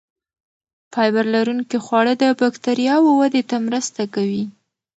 [0.93, 4.43] فایبر لرونکي خواړه د بکتریاوو ودې ته مرسته کوي.